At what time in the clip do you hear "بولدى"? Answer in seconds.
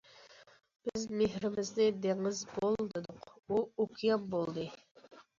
4.37-4.65